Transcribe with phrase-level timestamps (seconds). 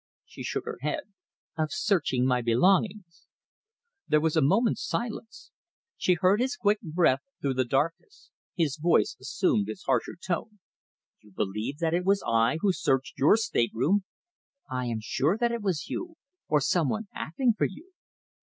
[0.25, 1.03] She shook her head.
[1.55, 3.27] "Of searching my belongings."
[4.07, 5.51] There was a moment's silence.
[5.95, 8.31] She heard his quick breath through the darkness.
[8.55, 10.57] His voice assumed its harsher tone.
[11.19, 14.03] "You believe that it was I who searched your stateroom?"
[14.67, 16.15] "I am sure that it was you,
[16.47, 17.91] or some one acting for you."